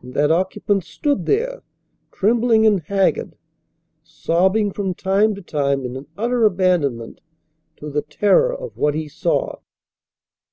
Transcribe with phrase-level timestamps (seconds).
[0.00, 1.60] And that occupant stood there,
[2.12, 3.34] trembling and haggard,
[4.04, 7.20] sobbing from time to time in an utter abandonment
[7.78, 9.56] to the terror of what he saw.